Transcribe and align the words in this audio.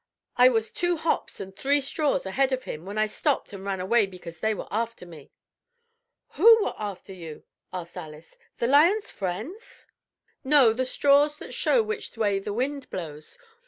I 0.35 0.49
was 0.49 0.71
two 0.71 0.97
hops 0.97 1.39
and 1.39 1.55
three 1.55 1.79
straws 1.79 2.25
ahead 2.25 2.51
of 2.51 2.63
him 2.63 2.87
when 2.87 2.97
I 2.97 3.05
stopped 3.05 3.53
and 3.53 3.63
ran 3.63 3.79
away 3.79 4.07
because 4.07 4.39
they 4.39 4.55
were 4.55 4.67
after 4.71 5.05
me." 5.05 5.31
"Who 6.29 6.63
were 6.63 6.73
after 6.79 7.13
you?" 7.13 7.43
asked 7.71 7.95
Alice. 7.95 8.35
"The 8.57 8.65
lion's 8.65 9.11
friends?" 9.11 9.85
"No, 10.43 10.73
the 10.73 10.85
straws 10.85 11.37
that 11.37 11.53
show 11.53 11.83
which 11.83 12.17
way 12.17 12.39
the 12.39 12.51
wind 12.51 12.89
blows. 12.89 13.37